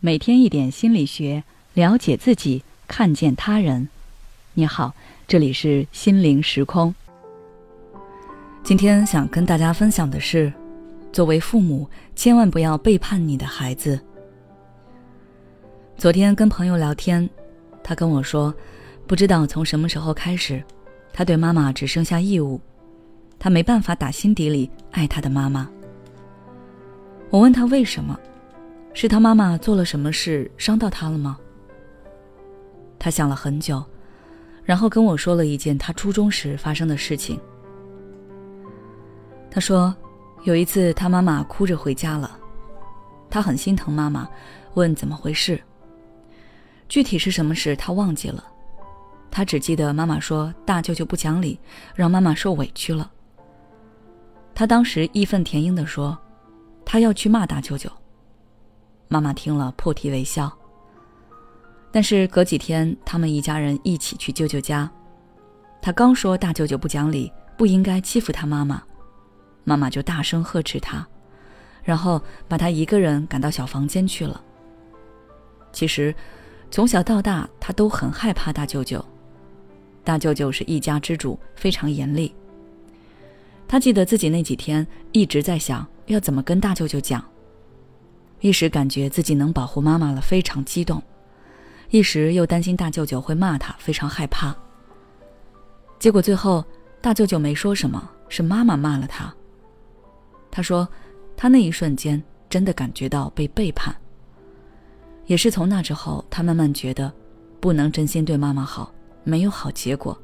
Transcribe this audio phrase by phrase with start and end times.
[0.00, 1.42] 每天一点心理学，
[1.72, 3.88] 了解自己，看见他人。
[4.52, 4.94] 你好，
[5.26, 6.94] 这里是心灵时空。
[8.62, 10.52] 今天想跟大家分享的是，
[11.14, 13.98] 作为父母，千万不要背叛你的孩子。
[15.96, 17.26] 昨天跟朋友聊天，
[17.82, 18.54] 他跟我说，
[19.06, 20.62] 不知道从什么时候开始，
[21.10, 22.60] 他对妈妈只剩下义务，
[23.38, 25.66] 他没办法打心底里爱他的妈妈。
[27.30, 28.14] 我问他为什么。
[28.98, 31.36] 是他妈妈做了什么事伤到他了吗？
[32.98, 33.84] 他想了很久，
[34.64, 37.38] 然后跟我说了一件他初中时发生的事情。
[39.50, 39.94] 他说，
[40.44, 42.38] 有一次他妈妈哭着回家了，
[43.28, 44.26] 他很心疼妈妈，
[44.72, 45.60] 问怎么回事。
[46.88, 48.42] 具体是什么事他忘记了，
[49.30, 51.60] 他只记得妈妈说大舅舅不讲理，
[51.94, 53.10] 让妈妈受委屈了。
[54.54, 56.16] 他当时义愤填膺地说，
[56.82, 57.90] 他要去骂大舅舅。
[59.08, 60.50] 妈妈听了破涕为笑。
[61.92, 64.90] 但是隔几天，他们一家人一起去舅舅家，
[65.80, 68.82] 他刚说大舅舅不讲理，不应该欺负他妈妈，
[69.64, 71.06] 妈妈就大声呵斥他，
[71.82, 74.42] 然后把他一个人赶到小房间去了。
[75.72, 76.14] 其实，
[76.70, 79.02] 从小到大，他都很害怕大舅舅。
[80.04, 82.34] 大舅舅是一家之主，非常严厉。
[83.66, 87.24] 他记得自己那几天一直在想要怎么跟大舅舅讲。
[88.40, 90.98] 一时感觉自己能保护妈妈了，非常激动；
[91.90, 94.54] 一时又担心大舅舅会骂他，非常害怕。
[95.98, 96.64] 结果最后，
[97.00, 99.34] 大舅舅没说什么，是妈妈骂了他。
[100.50, 100.86] 他说，
[101.36, 103.94] 他那一瞬间真的感觉到被背叛。
[105.26, 107.12] 也是从那之后，他慢慢觉得，
[107.58, 108.92] 不能真心对妈妈好，
[109.24, 110.16] 没有好结果。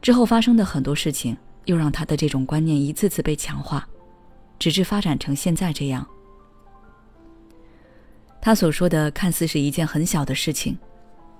[0.00, 3.86] 之后发生的很多事情，又让他的这种观念一次次被强化，
[4.58, 6.06] 直至发展成现在这样。
[8.48, 10.78] 他所说的看似是一件很小的事情，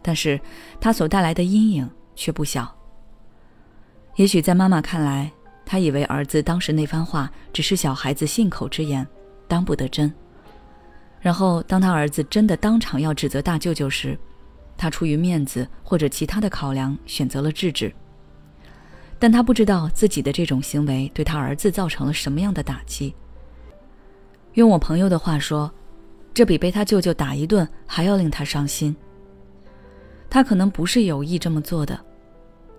[0.00, 0.40] 但是
[0.80, 2.72] 他所带来的阴影却不小。
[4.14, 5.28] 也许在妈妈看来，
[5.66, 9.04] 她以为儿子当时那番话只是小孩子信口之言，
[9.48, 10.14] 当不得真。
[11.20, 14.16] 然后当他儿子真的当场要指责大舅舅时，
[14.76, 17.92] 他出于面子或者其他的考量，选择了制止。
[19.18, 23.12] 但他不知道自己的这种行为对他儿子造成了什么样的打击。
[24.54, 25.68] 用我朋友的话说。
[26.34, 28.94] 这比被他舅舅打一顿还要令他伤心。
[30.30, 31.98] 他可能不是有意这么做的，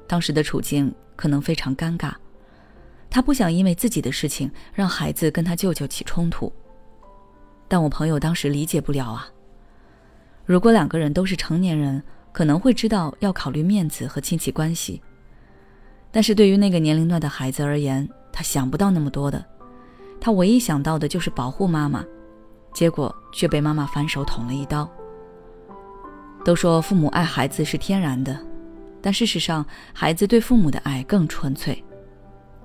[0.08, 2.14] 当时的处境可能非常尴尬，
[3.10, 6.52] 他不想因为自己的事情让孩子跟他舅舅起冲突。
[7.68, 9.28] 但我朋友当时理解不了啊。
[10.46, 15.00] 如果两个人都是成年人，可能会知道要考虑面子和亲戚关系，
[16.12, 19.46] 但是对于那个年龄段的孩子而言，他想不到那么多的，
[20.20, 22.04] 他唯一想到的就是保护妈妈。
[22.74, 24.90] 结果却被妈妈反手捅了一刀。
[26.44, 28.38] 都说父母爱孩子是天然的，
[29.02, 31.82] 但事实上，孩子对父母的爱更纯粹。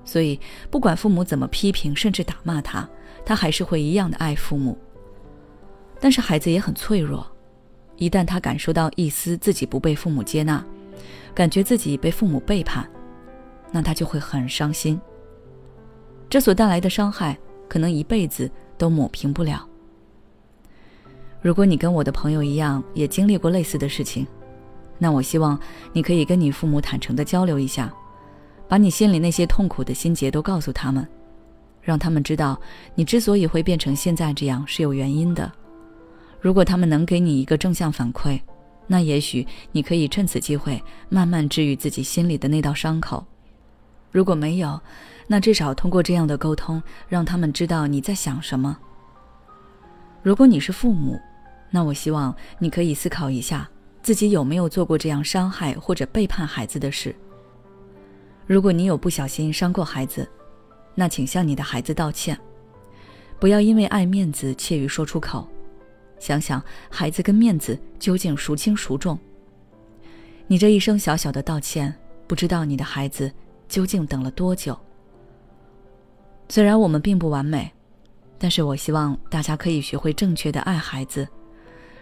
[0.05, 2.89] 所以，不管父母怎么批评，甚至打骂他，
[3.25, 4.77] 他还是会一样的爱父母。
[6.01, 7.25] 但是，孩子也很脆弱，
[7.97, 10.65] 一旦他感受到一丝自己不被父母接纳，
[11.35, 12.89] 感觉自己被父母背叛，
[13.71, 14.99] 那他就会很伤心。
[16.31, 19.69] 这所带来的伤害，可能一辈子都抹平不了。
[21.41, 24.27] 如果你跟我的朋友一样，也经历过类似的事情，
[24.99, 25.59] 那我希望
[25.93, 27.93] 你可以跟你父母坦诚的交流一下，
[28.69, 31.07] 把你心里那些痛苦的心结都告诉他们，
[31.81, 32.61] 让他们知道
[32.95, 35.51] 你之所以会变成现在这样是有原因的。
[36.41, 38.41] 如果他们能给你一个正向反馈，
[38.87, 43.25] 那也许你可以趁此机会慢慢治愈自己心里的那道伤口。
[44.11, 44.81] 如果没有，
[45.27, 48.77] 那至少通过这样的沟通，让他们知道你在想什么。
[50.29, 51.19] 如果你是父母，
[51.71, 53.67] 那我希望你可以思考一下，
[54.03, 57.17] 自己有没有做过这样伤害或者背叛孩子的事。
[58.47, 60.29] 如果你有不小心伤过孩子，
[60.95, 62.39] 那请向你的孩子道歉，
[63.41, 65.49] 不要因为爱面子怯于说出口。
[66.19, 69.19] 想想孩子跟面子究竟孰轻孰重？
[70.47, 71.95] 你这一声小小的道歉，
[72.27, 73.33] 不知道你的孩子
[73.67, 74.79] 究竟等了多久。
[76.51, 77.73] 虽然我们并不完美。
[78.39, 81.27] 但是我希望大家可以学会正确的爱孩子，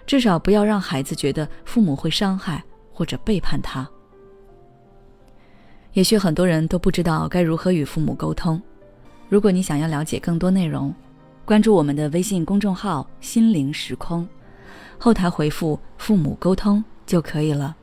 [0.06, 2.62] 至少不要让孩子觉得父母会伤害
[2.92, 3.88] 或者背叛他。
[5.94, 8.60] 也许很多人都不知道该如何与父母沟通。
[9.28, 10.94] 如果你想要了解更多内容，
[11.44, 14.28] 关注我们的微信公众号“心灵时空”，
[14.98, 17.74] 后台回复“父母沟通”就可以了。